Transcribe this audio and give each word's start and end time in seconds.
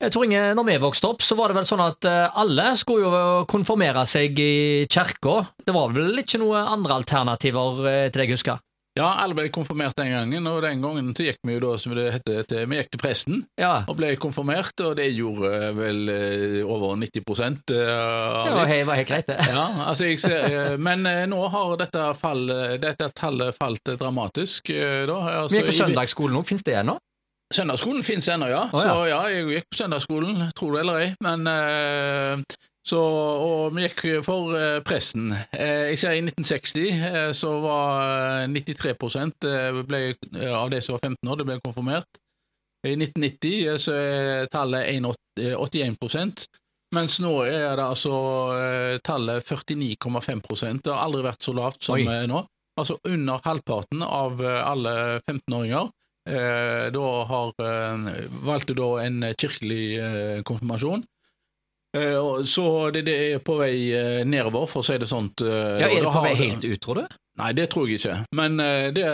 Jeg 0.00 0.14
tror 0.14 0.24
Inge, 0.24 0.54
når 0.56 0.64
vi 0.64 0.78
vokste 0.80 1.10
opp, 1.10 1.20
så 1.20 1.36
var 1.36 1.52
det 1.52 1.58
vel 1.58 1.66
sånn 1.68 1.82
at 1.84 2.06
eh, 2.08 2.38
alle 2.40 2.70
skulle 2.80 3.04
jo 3.04 3.44
konfirmere 3.50 4.06
seg 4.08 4.38
i 4.40 4.86
kirka. 4.88 5.42
Det 5.60 5.74
var 5.76 5.92
vel 5.92 6.22
ikke 6.22 6.40
noen 6.40 6.64
andre 6.72 6.96
alternativer, 7.02 7.82
eh, 7.84 8.06
til 8.08 8.22
det 8.22 8.28
jeg 8.30 8.38
husker? 8.38 8.62
Ja, 8.96 9.10
alle 9.20 9.36
ble 9.36 9.44
konfirmert 9.52 9.94
den 10.00 10.08
gangen, 10.10 10.48
og 10.48 10.64
den 10.64 10.80
gangen 10.82 11.12
så 11.14 11.26
gikk 11.28 11.36
vi 11.46 11.58
jo 11.58 11.60
da, 11.62 11.74
som 11.78 11.92
det 11.94 12.06
heter, 12.16 12.40
til, 12.48 12.64
vi 12.72 12.80
gikk 12.80 12.88
til 12.90 13.02
presten 13.04 13.36
Ja, 13.60 13.84
og 13.84 14.00
ble 14.00 14.14
konfirmert, 14.20 14.72
og 14.82 14.96
det 14.98 15.10
gjorde 15.12 15.52
eh, 15.52 15.68
vel 15.76 16.00
over 16.64 16.96
90 17.04 17.26
prosent 17.28 17.76
Ja, 17.76 18.48
det 18.48 18.56
var 18.56 18.72
helt, 18.72 19.12
greit, 19.12 19.28
det. 19.28 19.36
Ja, 19.52 19.68
altså 19.84 20.08
jeg 20.08 20.24
ser, 20.24 20.80
men 20.80 21.04
nå 21.04 21.44
har 21.52 21.76
dette, 21.84 22.08
fall, 22.16 22.48
dette 22.80 23.12
tallet 23.20 23.52
falt 23.60 23.92
dramatisk. 24.00 24.72
Da. 24.72 25.20
Altså, 25.44 25.52
Vi 25.52 25.60
gikk 25.60 25.72
på 25.74 25.80
søndagsskolen 25.84 26.40
nå, 26.40 26.44
finnes 26.48 26.64
det 26.64 26.80
ennå? 26.80 26.96
Søndagsskolen 27.50 28.04
finnes 28.06 28.28
ennå, 28.30 28.46
ja. 28.50 28.64
Oh, 28.70 28.78
ja. 28.78 28.94
Så 28.94 29.06
ja, 29.10 29.20
jeg 29.32 29.46
gikk 29.50 29.70
på 29.72 29.78
søndagsskolen, 29.80 30.42
tror 30.54 30.76
det 30.76 30.82
eller 30.84 31.00
ei. 31.02 31.08
Men 31.24 31.48
eh, 31.50 32.58
så, 32.86 33.00
Og 33.00 33.74
vi 33.74 33.88
gikk 33.88 34.04
for 34.24 34.54
eh, 34.56 34.78
presten. 34.86 35.32
Eh, 35.52 35.90
jeg 35.90 35.98
ser 36.00 36.16
I 36.16 36.22
1960 36.22 36.86
eh, 37.10 37.30
så 37.36 37.52
var 37.64 38.46
eh, 38.46 38.48
93 38.54 38.94
eh, 39.50 39.82
ble, 39.82 40.02
eh, 40.36 40.54
av 40.54 40.70
de 40.72 40.80
som 40.80 40.96
var 40.96 41.04
15 41.10 41.30
år, 41.30 41.40
det 41.40 41.48
ble 41.50 41.58
konfirmert. 41.64 42.22
I 42.86 42.94
1990 42.96 43.68
eh, 43.68 43.78
så 43.82 43.98
er 43.98 44.50
tallet 44.52 44.86
81 44.94 45.58
81 45.58 46.48
mens 46.90 47.20
nå 47.22 47.30
er 47.46 47.76
det 47.78 47.84
altså 47.84 48.16
tallet 49.06 49.46
49,5% 49.46 50.80
Det 50.82 50.90
har 50.90 51.04
aldri 51.04 51.20
vært 51.22 51.44
så 51.46 51.52
lavt 51.54 51.84
som 51.86 51.94
Oi. 51.94 52.02
nå. 52.26 52.40
Altså 52.80 52.96
under 53.06 53.38
halvparten 53.44 54.02
av 54.02 54.42
alle 54.42 54.94
15-åringer 55.22 55.84
eh, 55.86 55.99
da 56.94 57.06
har 57.30 57.52
eh, 57.64 58.28
valgte 58.46 58.74
da 58.78 58.90
en 59.04 59.22
kirkelig 59.34 59.84
eh, 59.98 60.42
konfirmasjon. 60.46 61.02
Eh, 61.96 62.42
så 62.46 62.66
det, 62.94 63.02
det 63.08 63.16
er 63.32 63.40
på 63.42 63.56
vei 63.58 63.74
eh, 63.96 64.20
nedover, 64.24 64.68
for 64.70 64.84
å 64.84 64.86
si 64.86 64.98
det 65.02 65.08
sånt. 65.10 65.42
eh, 65.42 65.80
Ja, 65.82 65.88
er 65.90 66.04
det 66.06 66.12
på 66.14 66.22
vei 66.24 66.34
helt 66.38 66.64
ut, 66.68 66.80
tror 66.84 67.02
du? 67.02 67.16
Nei, 67.40 67.52
det 67.56 67.68
tror 67.72 67.88
jeg 67.88 67.98
ikke. 68.00 68.18
Men 68.36 68.60
eh, 68.62 68.90
det 68.94 69.06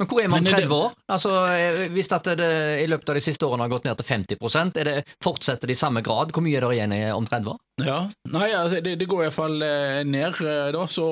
Men 0.00 0.08
hvor 0.08 0.22
er 0.22 0.28
man 0.32 0.38
om 0.38 0.44
Men 0.44 0.54
er 0.54 0.56
det- 0.56 0.68
30 0.68 0.74
år? 0.74 0.92
Altså, 1.12 1.30
eh, 1.52 1.88
Hvis 1.92 2.10
at 2.12 2.24
det 2.24 2.48
i 2.80 2.86
løpet 2.88 3.08
av 3.10 3.14
de 3.14 3.20
siste 3.20 3.44
årene 3.44 3.66
har 3.66 3.68
gått 3.68 3.84
ned 3.84 3.98
til 3.98 4.06
50% 4.06 4.76
er 4.80 4.84
det, 4.84 5.04
fortsetter 5.22 5.68
det 5.68 5.76
i 5.76 5.80
samme 5.80 6.00
grad? 6.02 6.32
Hvor 6.32 6.40
mye 6.42 6.56
er 6.56 6.60
det 6.64 6.70
igjen 6.78 7.14
om 7.14 7.26
30 7.26 7.50
år? 7.52 7.58
Ja, 7.84 8.08
nei, 8.32 8.48
altså, 8.56 8.80
det, 8.82 8.98
det 8.98 9.08
går 9.08 9.26
iallfall 9.26 9.62
eh, 9.62 10.02
ned, 10.04 10.40
eh, 10.40 10.72
da, 10.72 10.86
så 10.88 11.04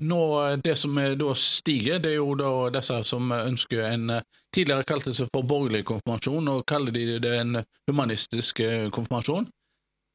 nå 0.00 0.62
Det 0.62 0.76
som 0.78 0.94
da 0.94 1.34
stiger, 1.34 1.98
det 1.98 2.12
er 2.12 2.20
jo 2.20 2.34
da 2.38 2.70
disse 2.70 3.02
som 3.04 3.30
ønsker 3.32 3.82
en 3.92 4.22
Tidligere 4.54 4.86
kalte 4.88 5.10
det 5.10 5.16
seg 5.18 5.28
for 5.34 5.42
borgerlig 5.44 5.82
konfirmasjon, 5.84 6.48
og 6.48 6.62
kaller 6.64 6.90
de 6.94 7.18
det 7.20 7.32
en 7.40 7.58
humanistisk 7.90 8.62
konfirmasjon. 8.94 9.50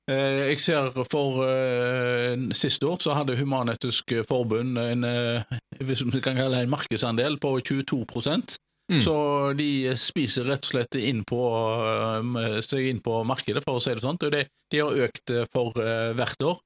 Eh, 0.09 0.49
Jeg 0.51 0.59
ser 0.59 0.89
for 1.11 1.43
uh, 1.45 2.49
siste 2.57 2.87
år 2.87 2.97
så 2.99 3.13
hadde 3.13 3.37
Human-Etisk 3.37 4.15
Forbund 4.27 4.77
en, 4.81 5.05
uh, 5.05 5.59
hvis 5.79 6.01
vi 6.03 6.19
kan 6.23 6.35
kalle 6.35 6.57
det 6.57 6.65
en 6.65 6.75
markedsandel 6.75 7.39
på 7.39 7.59
22 7.59 8.05
Mm. 8.91 8.99
Så 8.99 9.13
de 9.55 9.93
spiser 9.95 10.43
rett 10.49 10.65
og 10.65 10.71
slett 10.73 10.95
inn 10.99 11.21
på, 11.23 11.37
uh, 11.39 12.57
seg 12.59 12.89
inn 12.89 12.99
på 12.99 13.21
markedet, 13.23 13.63
for 13.63 13.77
å 13.77 13.79
si 13.79 13.93
det 13.95 14.03
sånn. 14.03 14.17
Og 14.19 14.33
det, 14.33 14.47
de 14.73 14.81
har 14.81 14.97
økt 15.05 15.31
eh, 15.31 15.45
for 15.53 15.71
uh, 15.79 16.11
hvert 16.17 16.43
år. 16.43 16.57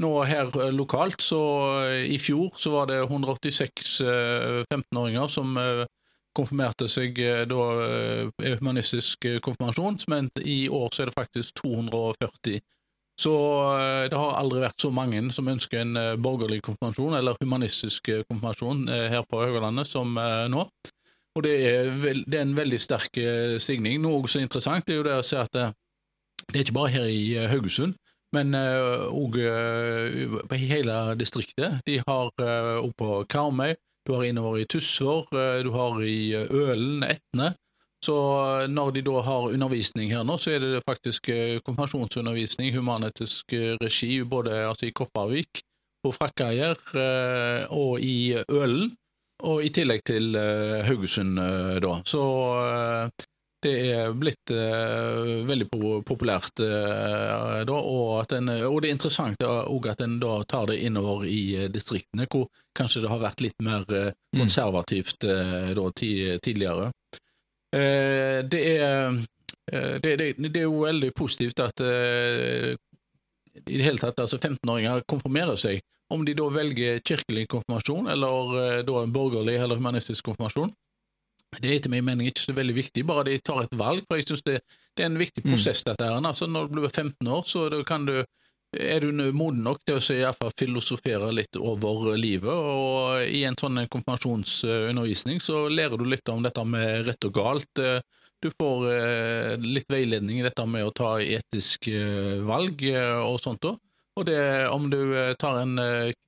Nå 0.00 0.10
her 0.24 0.48
eh, 0.60 0.72
lokalt, 0.72 1.20
så 1.20 1.40
eh, 1.86 2.06
i 2.14 2.18
fjor 2.20 2.54
så 2.56 2.72
var 2.74 2.90
det 2.90 3.00
186 3.02 4.00
eh, 4.04 4.60
15-åringer 4.72 5.28
som 5.28 5.56
eh, 5.60 5.82
konfirmerte 6.36 6.88
seg 6.88 7.18
eh, 7.20 7.42
da 7.48 7.64
eh, 7.84 8.54
humanistisk 8.60 9.26
eh, 9.28 9.40
konfirmasjon, 9.44 9.98
men 10.12 10.30
i 10.40 10.62
år 10.72 10.88
så 10.92 11.04
er 11.04 11.10
det 11.10 11.18
faktisk 11.18 11.60
240. 11.62 12.60
Så 13.20 13.32
eh, 13.76 14.06
det 14.08 14.16
har 14.16 14.38
aldri 14.40 14.62
vært 14.62 14.80
så 14.80 14.90
mange 14.94 15.20
som 15.34 15.48
ønsker 15.52 15.82
en 15.82 15.98
eh, 16.00 16.16
borgerlig 16.20 16.62
konfirmasjon, 16.64 17.18
eller 17.18 17.36
humanistisk 17.42 18.08
eh, 18.08 18.24
konfirmasjon, 18.28 18.86
her 18.88 19.26
på 19.28 19.42
Haugalandet 19.42 19.88
som 19.88 20.16
nå. 20.16 20.64
Og 21.36 21.44
det 21.44 21.52
er, 21.62 21.90
det 22.26 22.38
er 22.38 22.42
en 22.42 22.56
veldig 22.56 22.78
sterk 22.82 23.20
stigning. 23.62 24.00
Noe 24.02 24.26
som 24.26 24.40
er 24.40 24.48
interessant, 24.48 24.88
er 24.90 24.98
jo 24.98 25.04
det 25.06 25.18
å 25.20 25.26
se 25.26 25.38
at 25.38 25.52
det, 25.54 25.68
er 26.50 26.64
ikke 26.64 26.74
bare 26.74 26.94
her 26.96 27.06
i 27.06 27.36
Haugesund, 27.52 27.94
men 28.34 28.56
òg 28.56 29.38
på 30.50 30.58
hele 30.58 30.96
distriktet. 31.20 31.78
De 31.86 32.00
har 32.02 32.32
òg 32.80 32.90
på 32.98 33.20
Karmøy, 33.30 33.76
du 34.08 34.16
har 34.16 34.26
innover 34.26 34.58
i 34.58 34.66
Tysvær, 34.66 35.30
du 35.62 35.70
har 35.76 36.02
i 36.02 36.34
Ølen, 36.34 37.06
Etne. 37.06 37.52
Så 38.04 38.14
når 38.72 38.94
de 38.96 39.02
da 39.04 39.20
har 39.26 39.50
undervisning 39.52 40.12
her 40.14 40.24
nå, 40.24 40.38
så 40.40 40.54
er 40.56 40.62
det 40.64 40.84
faktisk 40.88 41.28
eh, 41.28 41.58
konfirmasjonsundervisning, 41.66 42.72
humanetisk 42.74 43.52
eh, 43.52 43.74
regi, 43.82 44.22
både 44.24 44.62
altså, 44.70 44.88
i 44.88 44.94
Kopervik, 44.96 45.60
på 46.00 46.12
Frakkeier 46.16 46.78
eh, 46.96 47.66
og 47.76 48.00
i 48.00 48.38
Ølen. 48.48 48.94
Og 49.44 49.62
i 49.64 49.68
tillegg 49.72 50.02
til 50.08 50.34
eh, 50.36 50.80
Haugesund, 50.88 51.38
eh, 51.40 51.76
da. 51.80 51.98
Så 52.08 52.22
eh, 52.60 53.26
det 53.64 53.74
er 53.92 54.14
blitt 54.16 54.50
eh, 54.52 55.44
veldig 55.48 55.66
populært 56.08 56.60
eh, 56.64 57.60
da, 57.68 57.76
og, 57.76 58.32
en, 58.32 58.48
og 58.68 58.78
det 58.80 58.88
er 58.88 58.96
interessant 58.96 59.44
òg 59.44 59.90
at 59.92 60.00
en 60.04 60.16
da 60.22 60.38
tar 60.48 60.70
det 60.72 60.78
innover 60.88 61.26
i 61.28 61.42
eh, 61.66 61.68
distriktene, 61.72 62.24
hvor 62.32 62.48
kanskje 62.76 63.04
det 63.04 63.12
har 63.12 63.20
vært 63.28 63.44
litt 63.44 63.60
mer 63.64 63.84
eh, 63.92 64.12
Mm. 64.30 64.44
konservativt 64.44 65.24
eh, 65.26 65.72
da, 65.74 65.84
tidligere. 65.98 66.92
Eh, 67.76 68.40
det 68.50 68.60
er 68.74 68.86
eh, 69.70 69.96
det, 70.02 70.16
det, 70.18 70.30
det 70.50 70.56
er 70.62 70.66
jo 70.66 70.82
veldig 70.82 71.12
positivt 71.14 71.60
at 71.62 71.80
uh, 71.84 72.72
i 73.60 73.76
det 73.76 73.84
hele 73.84 74.00
tatt 74.00 74.18
altså 74.18 74.40
15-åringer 74.40 75.04
konfirmerer 75.10 75.58
seg. 75.60 75.78
Om 76.10 76.24
de 76.26 76.34
da 76.34 76.48
velger 76.50 76.98
kirkelig 77.06 77.46
konfirmasjon 77.52 78.10
eller 78.10 78.54
uh, 78.56 78.78
da 78.86 79.02
en 79.04 79.14
borgerlig 79.14 79.60
eller 79.60 79.78
humanistisk 79.78 80.26
konfirmasjon, 80.26 80.72
det 81.58 81.66
er 81.70 81.76
etter 81.78 81.90
min 81.90 82.06
mening 82.06 82.30
ikke 82.30 82.44
så 82.44 82.54
veldig 82.54 82.74
viktig, 82.76 83.04
bare 83.06 83.26
de 83.26 83.38
tar 83.42 83.64
et 83.64 83.78
valg. 83.78 84.04
for 84.08 84.18
jeg 84.18 84.26
synes 84.28 84.42
det, 84.46 84.60
det 84.96 85.04
er 85.04 85.10
en 85.10 85.18
viktig 85.18 85.44
Mm. 85.44 85.50
prosess, 85.52 85.84
dette 85.84 86.04
her. 86.04 86.18
Altså, 86.26 86.46
når 86.46 86.66
du 86.66 86.80
blir 86.80 86.88
15 86.90 87.26
år, 87.26 87.42
så 87.42 87.84
kan 87.86 88.06
du 88.06 88.24
er 88.76 89.02
du 89.02 89.10
moden 89.34 89.64
nok 89.66 89.82
til 89.86 89.98
å 89.98 90.14
i 90.14 90.50
filosofere 90.54 91.32
litt 91.34 91.56
over 91.58 92.14
livet, 92.16 92.54
og 92.54 93.26
i 93.26 93.42
en 93.48 93.58
sånn 93.58 93.82
konfirmasjonsundervisning 93.90 95.42
så 95.42 95.64
lærer 95.68 95.98
du 95.98 96.06
litt 96.06 96.28
om 96.30 96.44
dette 96.44 96.64
med 96.64 97.06
rett 97.08 97.26
og 97.26 97.34
galt. 97.34 97.82
Du 98.40 98.48
får 98.56 98.86
eh, 98.88 99.54
litt 99.60 99.90
veiledning 99.92 100.40
i 100.40 100.44
dette 100.46 100.64
med 100.64 100.86
å 100.86 100.94
ta 100.96 101.18
etiske 101.20 101.92
eh, 101.92 102.38
valg 102.46 102.86
eh, 102.88 103.18
og 103.20 103.36
sånt 103.42 103.66
òg. 103.68 103.76
Og 104.16 104.26
det, 104.26 104.40
om 104.68 104.88
du 104.90 105.14
tar 105.38 105.60
en 105.60 105.78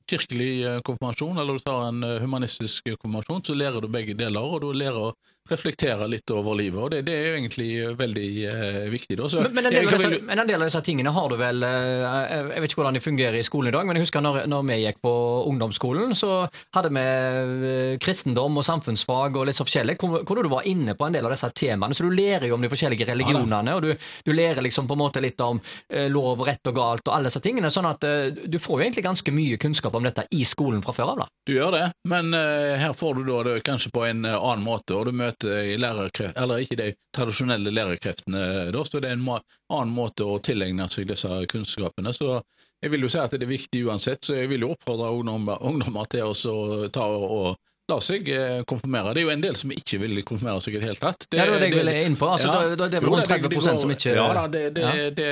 kirkelig 0.09 0.80
konfirmasjon 0.86 1.41
eller 1.42 1.59
du 1.59 1.64
tar 1.66 1.88
en 1.88 2.04
humanistisk 2.22 2.86
konfirmasjon, 2.86 3.42
så 3.44 3.56
lærer 3.59 3.82
du 3.82 3.88
begge 3.92 4.14
deler, 4.16 4.44
og 4.47 4.62
du 4.62 4.70
lærer 4.70 5.10
reflektere 5.50 6.06
litt 6.06 6.30
over 6.30 6.54
livet. 6.54 6.78
Og 6.78 6.91
det, 6.92 7.03
det 7.06 7.14
er 7.16 7.25
jo 7.26 7.38
egentlig 7.41 7.70
veldig 7.98 8.28
eh, 8.47 8.82
viktig. 8.92 9.16
Da. 9.19 9.28
Så 9.28 9.42
Men, 9.42 9.54
men, 9.56 9.66
en 9.66 9.75
del 9.75 9.91
disse, 9.91 10.10
men 10.22 10.42
en 10.42 10.48
del 10.48 10.60
av 10.60 10.69
disse 10.69 10.82
tingene 10.86 11.12
har 11.14 11.32
du 11.32 11.36
vel 11.41 11.64
eh, 11.66 12.28
Jeg 12.53 12.62
vet 12.62 12.69
ikke 12.70 12.80
hvordan 12.82 12.98
de 12.98 13.03
fungerer 13.03 13.38
i 13.41 13.47
skolen 13.47 13.72
i 13.72 13.75
dag, 13.75 13.88
men 13.88 13.98
jeg 13.98 14.06
husker 14.06 14.25
når, 14.25 14.42
når 14.50 14.69
vi 14.69 14.78
gikk 14.84 15.00
på 15.03 15.14
ungdomsskolen, 15.50 16.14
så 16.19 16.44
hadde 16.76 16.92
vi 16.94 17.03
eh, 17.03 17.97
kristendom 18.03 18.60
og 18.60 18.66
samfunnsfag 18.66 19.38
og 19.41 19.48
litt 19.48 19.58
så 19.58 19.66
forskjellig, 19.66 19.98
hvor, 19.98 20.22
hvor 20.28 20.42
du 20.42 20.50
var 20.53 20.69
inne 20.70 20.94
på 20.98 21.08
en 21.08 21.19
del 21.19 21.26
av 21.26 21.34
disse 21.34 21.50
temaene. 21.59 21.97
Så 21.97 22.06
du 22.06 22.14
lærer 22.14 22.47
jo 22.48 22.56
om 22.56 22.62
de 22.62 22.70
forskjellige 22.70 23.10
religionene, 23.10 23.76
og 23.76 23.86
du, 23.88 24.06
du 24.22 24.32
lærer 24.36 24.62
liksom 24.64 24.86
på 24.86 24.94
en 24.97 25.03
måte 25.03 25.22
litt 25.24 25.42
om 25.42 25.60
eh, 25.91 26.06
lov 26.12 26.38
og 26.38 26.47
rett 26.48 26.70
og 26.70 26.78
galt 26.78 27.10
og 27.10 27.16
alle 27.16 27.32
disse 27.32 27.42
tingene. 27.42 27.72
Sånn 27.72 27.91
at 27.91 28.06
eh, 28.06 28.30
du 28.30 28.60
får 28.62 28.78
jo 28.78 28.86
egentlig 28.86 29.06
ganske 29.09 29.34
mye 29.34 29.59
kunnskap 29.60 29.98
om 29.98 30.06
dette 30.06 30.28
i 30.38 30.47
skolen 30.47 30.86
fra 30.86 30.94
før 30.94 31.16
av, 31.16 31.24
da. 31.24 31.28
Du 31.48 31.56
gjør 31.56 31.74
det, 31.74 31.84
men 32.09 32.30
eh, 32.38 32.78
her 32.78 32.94
får 32.94 33.19
du 33.19 33.26
da 33.26 33.42
det 33.50 33.59
kanskje 33.66 33.91
på 33.91 34.06
en 34.06 34.22
annen 34.22 34.62
måte, 34.62 34.94
og 34.94 35.10
du 35.10 35.16
møter 35.16 35.31
lærerkreft, 35.41 36.37
eller 36.37 36.62
ikke 36.62 36.76
de 36.76 36.88
tradisjonelle 37.16 37.72
lærerkreftene, 37.72 38.43
da, 38.75 38.84
så 38.84 39.00
det 39.00 39.09
er 39.10 39.16
en 39.16 39.28
annen 39.32 39.95
måte 39.95 40.27
å 40.28 40.39
tilegne 40.45 40.89
seg 40.92 41.09
disse 41.09 41.28
kunnskapene. 41.48 42.12
Så 42.12 42.41
jeg 42.83 42.92
vil 42.92 43.06
jo 43.06 43.10
si 43.12 43.21
at 43.22 43.33
det 43.33 43.47
er 43.47 43.53
viktig 43.54 43.84
uansett, 43.86 44.24
så 44.27 44.36
jeg 44.36 44.51
vil 44.51 44.66
jo 44.66 44.72
oppfordre 44.74 45.12
ungdommer, 45.15 45.62
ungdommer 45.62 46.09
til 46.10 46.33
å 46.33 46.89
ta 46.92 47.06
og 47.06 47.56
la 47.90 47.96
seg 48.00 48.28
eh, 48.30 48.60
konfirmere. 48.68 49.10
Det 49.12 49.20
er 49.22 49.26
jo 49.26 49.32
en 49.34 49.40
del 49.42 49.56
som 49.58 49.72
ikke 49.74 49.98
vil 50.00 50.20
konfirmere 50.24 50.62
seg 50.62 50.76
i 50.76 50.78
det 50.80 50.86
hele 50.86 51.00
tatt. 51.02 51.26
ja, 51.34 51.42
det 51.44 51.50
var 51.52 51.58
det 51.60 51.68
jeg 51.68 51.76
ville 51.80 51.94
inn 52.06 52.16
på. 52.16 52.28
Altså, 52.30 52.48
Ja. 52.48 52.52
da, 52.70 52.76
da, 52.78 52.88
det 52.88 52.96
er 52.96 53.00
vel 53.02 53.10
rundt 53.10 53.26
30 53.28 53.48
det 53.48 53.56
går- 53.58 53.78
som 53.82 53.90
ikke 53.90 54.14
Ja 54.14 54.26
da, 54.32 54.46
det, 54.46 54.62
det, 54.74 54.82
Ja. 54.82 54.92
det, 55.10 55.30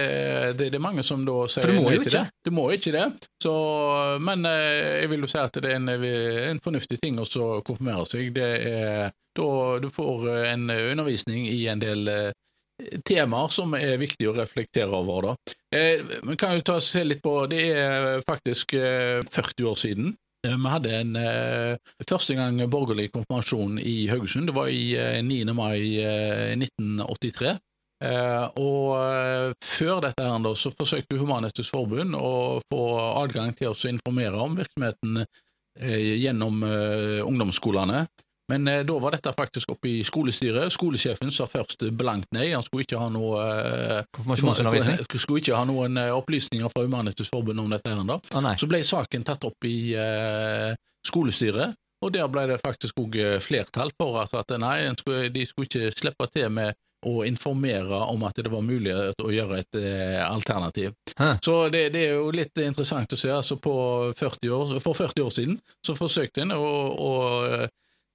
det, 0.59 0.71
det 0.73 0.75
er 0.75 0.83
mange 0.83 1.03
som 1.07 1.25
da 1.25 1.37
sier 1.47 1.63
For 1.63 1.71
det 1.71 1.79
må 1.81 1.93
jo 1.95 2.01
ikke. 2.01 2.11
det. 2.11 2.25
Det 2.45 2.53
må 2.53 2.65
ikke 2.75 2.93
det. 2.93 3.07
Så, 3.43 3.55
men 4.21 4.45
eh, 4.47 5.01
jeg 5.03 5.11
vil 5.11 5.21
jo 5.21 5.27
si 5.31 5.39
at 5.39 5.53
det 5.53 5.71
er 5.71 5.77
en, 5.79 5.89
en 5.89 6.61
fornuftig 6.61 6.99
ting 7.01 7.19
å 7.23 7.63
konfirmere 7.63 8.05
seg. 8.11 8.33
Det 8.35 8.51
er 8.67 9.11
da 9.39 9.79
du 9.79 9.89
får 9.89 10.29
eh, 10.29 10.53
en 10.53 10.69
undervisning 10.71 11.47
i 11.47 11.67
en 11.71 11.79
del 11.79 12.09
eh, 12.09 12.33
temaer 13.07 13.49
som 13.53 13.75
er 13.79 13.97
viktig 14.01 14.27
å 14.29 14.35
reflektere 14.37 14.91
over. 14.91 15.31
da. 15.31 15.55
Eh, 15.73 16.03
kan 16.37 16.57
jo 16.59 16.63
ta 16.67 16.75
og 16.81 16.83
se 16.83 17.05
litt 17.05 17.23
på 17.23 17.47
Det 17.49 17.63
er 17.77 18.21
faktisk 18.27 18.75
eh, 18.75 19.21
40 19.31 19.65
år 19.71 19.77
siden. 19.79 20.17
Eh, 20.47 20.57
Vi 20.57 20.71
hadde 20.73 20.93
en 20.97 21.17
eh, 21.21 21.77
første 22.09 22.37
gang 22.37 22.61
borgerlig 22.73 23.11
konfirmasjon 23.13 23.81
i 23.83 24.07
Haugesund. 24.09 24.49
Det 24.49 24.57
var 24.57 24.71
i 24.73 24.95
eh, 24.97 25.21
9. 25.25 25.53
mai 25.57 25.99
eh, 26.01 26.55
1983. 26.57 27.59
Eh, 28.01 28.47
og 28.57 28.95
eh, 28.97 29.53
før 29.61 30.01
dette 30.07 30.25
her 30.25 30.41
da, 30.41 30.55
så 30.57 30.73
forsøkte 30.73 31.19
Human-Etisk 31.21 31.77
Forbund 31.77 32.17
å 32.17 32.61
få 32.73 32.83
adgang 33.21 33.53
til 33.57 33.75
å 33.75 33.77
informere 33.93 34.41
om 34.41 34.57
virksomheten 34.59 35.25
gjennom 35.81 36.59
ungdomsskolene. 37.25 38.03
Men 38.51 38.69
eh, 38.69 38.83
da 38.87 38.97
var 39.03 39.15
dette 39.15 39.33
faktisk 39.37 39.75
oppe 39.77 39.89
i 39.89 40.01
skolestyret. 40.07 40.73
Skolesjefen 40.75 41.31
sa 41.35 41.47
først 41.51 41.87
blankt 41.97 42.33
nei. 42.37 42.51
Han 42.55 42.65
skulle 42.67 42.87
ikke 42.87 43.01
ha 43.01 43.09
noe 43.13 43.45
eh, 43.45 44.01
Konfirmasjonsundervisning? 44.17 45.05
Skulle 45.15 45.45
ikke 45.45 45.59
ha 45.59 45.67
noen 45.69 46.01
eh, 46.01 46.11
opplysninger 46.17 46.73
fra 46.73 46.85
Human-Etisk 46.87 47.31
Forbund 47.35 47.63
om 47.63 47.71
dette. 47.71 47.95
her 47.95 48.03
da. 48.09 48.19
Ah. 48.35 48.53
Så 48.59 48.69
ble 48.71 48.83
saken 48.87 49.27
tatt 49.27 49.47
opp 49.47 49.69
i 49.69 49.95
eh, 49.95 50.75
skolestyret, 51.07 51.79
og 52.01 52.13
der 52.15 52.29
ble 52.33 52.47
det 52.51 52.61
faktisk 52.63 52.99
òg 53.03 53.17
flertall 53.45 53.93
for 53.97 54.23
at, 54.23 54.35
at 54.37 54.55
nei, 54.61 54.89
skulle, 54.99 55.29
de 55.33 55.45
skulle 55.49 55.69
ikke 55.69 55.93
slippe 55.97 56.31
til 56.33 56.49
med 56.53 56.79
å 57.07 57.23
informere 57.25 58.03
om 58.13 58.25
at 58.29 58.41
det 58.45 58.51
var 58.53 58.65
mulig 58.65 58.93
å 58.93 59.31
gjøre 59.33 59.61
et 59.63 59.79
eh, 59.81 60.21
alternativ. 60.21 60.93
Hæ. 61.17 61.33
Så 61.45 61.57
det, 61.73 61.87
det 61.95 62.03
er 62.11 62.19
jo 62.19 62.33
litt 62.35 62.61
interessant 62.61 63.15
å 63.17 63.19
se. 63.21 63.31
altså 63.33 63.57
på 63.57 63.75
40 64.17 64.53
år, 64.57 64.75
For 64.85 64.99
40 64.99 65.25
år 65.25 65.35
siden 65.35 65.61
så 65.87 65.97
forsøkte 65.97 66.45
en 66.45 66.53
å, 66.57 66.67
å 66.93 67.13
eh, 67.47 67.69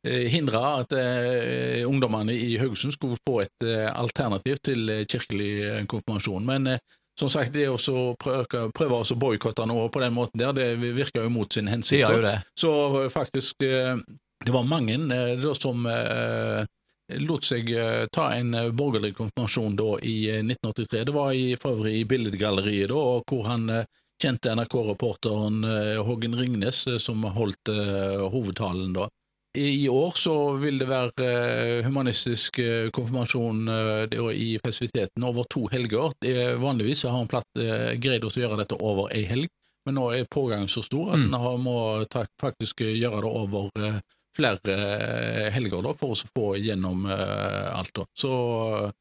hindre 0.05 0.61
at 0.81 0.93
eh, 0.93 1.81
ungdommene 1.87 2.33
i 2.33 2.57
Haugesund 2.61 2.93
skulle 2.93 3.17
få 3.27 3.39
et 3.43 3.65
eh, 3.65 3.87
alternativ 3.89 4.61
til 4.65 4.89
eh, 4.89 5.05
kirkelig 5.09 5.51
eh, 5.65 5.81
konfirmasjon. 5.89 6.45
Men 6.45 6.67
eh, 6.75 6.83
som 7.19 7.31
sagt, 7.31 7.53
det 7.55 7.69
å 7.71 7.77
prøve, 8.19 8.67
prøve 8.75 8.99
å 8.99 9.17
boikotte 9.19 9.65
noe 9.69 9.87
på 9.89 10.03
den 10.03 10.15
måten 10.17 10.41
der, 10.41 10.53
det 10.53 10.93
virker 10.97 11.23
jo 11.25 11.31
mot 11.31 11.53
sin 11.53 11.71
hensikt. 11.71 12.03
Ja, 12.03 12.21
det. 12.21 12.37
Så 12.59 12.71
eh, 13.03 13.09
faktisk, 13.13 13.63
eh, 13.63 13.95
det 14.45 14.53
var 14.53 14.67
mange 14.67 14.99
eh, 14.99 15.35
da 15.39 15.53
som 15.57 15.87
eh, 15.89 16.65
lot 17.25 17.45
seg 17.47 17.71
eh, 17.71 18.05
ta 18.13 18.31
en 18.35 18.53
eh, 18.53 18.71
borgerlig 18.75 19.15
konfirmasjon 19.17 19.77
da 19.79 19.91
i 20.03 20.17
eh, 20.29 20.41
1983. 20.43 21.05
Det 21.07 21.15
var 21.15 21.33
i, 21.33 21.53
for 21.59 21.79
øvrig 21.79 22.01
i 22.01 22.09
Billedgalleriet, 22.09 22.91
da, 22.91 23.03
hvor 23.29 23.47
han 23.47 23.69
eh, 23.69 23.87
kjente 24.21 24.55
NRK-reporteren 24.55 25.63
eh, 25.63 25.99
Hågen 26.05 26.35
Ringnes 26.39 26.85
eh, 26.87 26.99
som 27.01 27.23
holdt 27.35 27.71
eh, 27.71 28.25
hovedtalen 28.31 28.95
da. 28.95 29.09
I 29.55 29.87
år 29.89 30.15
så 30.19 30.33
vil 30.59 30.79
det 30.81 30.87
være 30.89 31.25
eh, 31.25 31.85
humanistisk 31.85 32.59
eh, 32.59 32.89
konfirmasjon 32.95 33.61
eh, 33.71 34.15
i 34.35 34.57
festiviteten 34.63 35.23
over 35.23 35.47
to 35.49 35.65
helger. 35.71 36.11
Er, 36.25 36.55
vanligvis 36.61 37.03
har 37.07 37.15
en 37.21 37.29
platt, 37.31 37.47
greid 38.01 38.25
å 38.27 38.31
gjøre 38.33 38.57
dette 38.63 38.77
over 38.81 39.11
ei 39.15 39.23
helg, 39.29 39.47
men 39.85 39.95
nå 39.99 40.09
er 40.17 40.25
pågangen 40.31 40.67
så 40.71 40.83
stor 40.83 41.13
at 41.13 41.19
Mm. 41.19 41.25
en 41.33 41.39
har- 41.41 41.57
må 41.57 42.05
faktisk 42.41 42.81
gjøre 42.83 43.21
det 43.21 43.31
over 43.31 43.69
flere 44.35 45.51
helger 45.53 45.81
da, 45.85 45.93
for 45.93 46.11
å 46.11 46.27
få 46.35 46.45
igjennom 46.59 47.05
eh, 47.07 47.69
alt. 47.79 47.93
Da. 47.95 48.03
Så, 48.17 48.91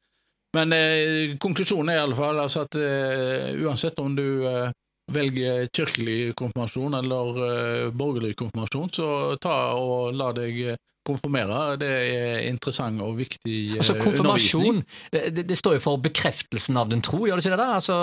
men 0.55 0.71
eh, 0.73 1.35
konklusjonen 1.41 1.89
er 1.91 1.97
i 1.99 2.03
alle 2.05 2.15
fall 2.15 2.39
altså 2.39 2.61
at 2.63 2.75
eh, 2.79 3.51
uansett 3.65 3.99
om 3.99 4.15
du 4.15 4.45
eh, 4.47 4.69
velger 5.15 5.69
kirkelig 5.73 6.35
konfirmasjon 6.39 6.97
eller 6.99 7.39
uh, 7.39 7.93
borgerlig 7.95 8.35
konfirmasjon, 8.39 8.91
så 8.93 9.07
ta 9.41 9.55
og 9.79 10.15
la 10.17 10.31
deg 10.35 10.61
eh, 10.71 10.79
konfirmere. 11.05 11.75
Det 11.81 11.89
er 11.89 12.47
interessant 12.49 13.03
og 13.05 13.17
viktig 13.19 13.57
uh, 13.75 13.77
Altså. 13.79 13.97
Konfirmasjon, 14.01 14.81
det, 15.13 15.45
det, 15.45 15.57
står 15.59 15.77
jo 15.77 15.83
for 15.87 16.01
bekreftelsen 16.01 16.79
av 16.81 16.89
den 16.91 17.03
tro, 17.05 17.25
gjør 17.25 17.39
det 17.39 17.45
ikke 17.45 17.55
det? 17.55 17.61
der? 17.61 17.75
Altså, 17.77 17.99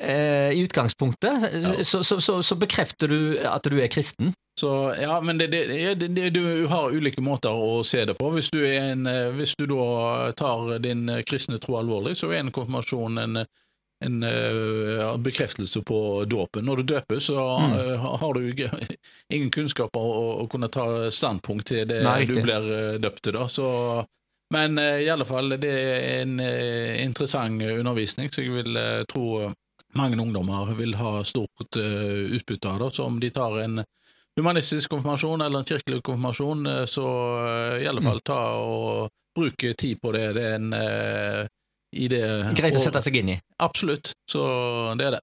uh, 0.00 0.50
I 0.56 0.64
utgangspunktet 0.64 1.46
så, 1.82 2.02
så, 2.02 2.20
så, 2.20 2.40
så 2.42 2.58
bekrefter 2.60 3.12
du 3.12 3.20
at 3.46 3.68
du 3.68 3.78
er 3.80 3.92
kristen. 3.92 4.34
Så, 4.56 4.70
ja, 4.96 5.18
men 5.20 5.36
det, 5.36 5.50
det, 5.52 6.30
du 6.32 6.64
har 6.72 6.94
ulike 6.94 7.20
måter 7.20 7.52
å 7.52 7.82
se 7.84 8.06
det 8.08 8.14
på. 8.16 8.30
Hvis 8.32 8.48
du, 8.54 8.62
en, 8.64 9.04
hvis 9.36 9.52
du 9.60 9.66
da 9.68 10.32
tar 10.32 10.78
din 10.80 11.04
kristne 11.28 11.60
tro 11.60 11.76
alvorlig, 11.76 12.14
så 12.16 12.30
er 12.32 12.40
en 12.40 12.54
konfirmasjon 12.56 13.20
en, 13.20 13.42
en 14.04 14.22
uh, 14.22 15.16
bekreftelse 15.16 15.80
på 15.82 16.24
dåpen. 16.28 16.64
Når 16.68 16.76
du 16.76 16.82
døper, 16.94 17.18
så 17.18 17.36
Mm. 17.60 17.72
uh, 17.72 18.16
har 18.20 18.34
du 18.34 18.52
ingen 19.34 19.50
kunnskaper 19.50 20.00
å, 20.00 20.42
å 20.42 20.46
kunne 20.52 20.68
ta 20.68 20.84
standpunkt 21.10 21.66
til 21.66 21.86
det 21.88 22.02
Nei, 22.04 22.24
du 22.28 22.34
blir 22.42 22.60
uh, 22.68 22.98
døpt 23.00 23.22
til. 23.24 23.32
Da. 23.38 23.46
Så, 23.48 24.04
men 24.52 24.78
i 24.78 25.08
alle 25.10 25.24
fall, 25.26 25.48
det 25.58 25.70
er 25.72 26.20
en 26.22 26.36
interessant 27.02 27.62
undervisning, 27.62 28.28
så 28.30 28.44
jeg 28.44 28.52
vil 28.54 28.76
tro 29.10 29.48
mange 29.96 30.20
ungdommer 30.22 30.70
vil 30.78 30.94
ha 31.00 31.22
stort 31.24 31.74
utbytte 31.80 32.68
av 32.70 32.78
det. 32.84 32.90
Så 32.94 33.08
om 33.08 33.16
de 33.18 33.30
tar 33.34 33.56
en 33.64 33.80
humanistisk 34.38 34.92
konfirmasjon 34.92 35.40
eller 35.42 35.64
en 35.64 35.66
kirkelig 35.66 36.02
konfirmasjon, 36.06 36.62
så 36.86 37.06
i 37.80 37.88
alle 37.88 38.04
Mm. 38.04 38.06
fall 38.10 38.20
ta 38.20 38.38
og 38.60 39.10
bruke 39.34 39.74
tid 39.74 39.98
på 40.00 40.12
det. 40.14 40.26
Det 40.36 40.44
er 40.44 40.54
en 40.60 40.70
eh, 41.94 42.08
det 42.10 42.56
Greit 42.58 42.76
å 42.76 42.82
sette 42.82 43.02
seg 43.04 43.20
inn 43.20 43.34
i. 43.36 43.38
Absolutt, 43.62 44.12
så 44.30 44.42
det 44.98 45.08
er 45.08 45.18
det. 45.18 45.22